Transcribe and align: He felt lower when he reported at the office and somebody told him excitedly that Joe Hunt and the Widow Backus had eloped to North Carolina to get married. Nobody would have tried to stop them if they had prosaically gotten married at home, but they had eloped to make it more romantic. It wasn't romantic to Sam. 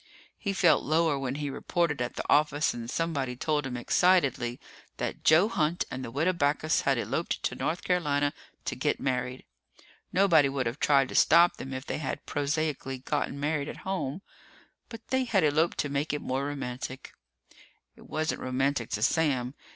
He 0.39 0.51
felt 0.51 0.81
lower 0.83 1.19
when 1.19 1.35
he 1.35 1.51
reported 1.51 2.01
at 2.01 2.15
the 2.15 2.23
office 2.27 2.73
and 2.73 2.89
somebody 2.89 3.35
told 3.35 3.67
him 3.67 3.77
excitedly 3.77 4.59
that 4.97 5.23
Joe 5.23 5.47
Hunt 5.47 5.85
and 5.91 6.03
the 6.03 6.09
Widow 6.09 6.33
Backus 6.33 6.81
had 6.81 6.97
eloped 6.97 7.43
to 7.43 7.53
North 7.53 7.83
Carolina 7.83 8.33
to 8.65 8.75
get 8.75 8.99
married. 8.99 9.45
Nobody 10.11 10.49
would 10.49 10.65
have 10.65 10.79
tried 10.79 11.09
to 11.09 11.13
stop 11.13 11.57
them 11.57 11.71
if 11.71 11.85
they 11.85 11.99
had 11.99 12.25
prosaically 12.25 12.97
gotten 12.97 13.39
married 13.39 13.69
at 13.69 13.77
home, 13.85 14.23
but 14.89 15.07
they 15.09 15.25
had 15.25 15.43
eloped 15.43 15.77
to 15.77 15.87
make 15.89 16.13
it 16.13 16.21
more 16.23 16.47
romantic. 16.47 17.13
It 17.95 18.09
wasn't 18.09 18.41
romantic 18.41 18.89
to 18.97 19.03
Sam. 19.03 19.53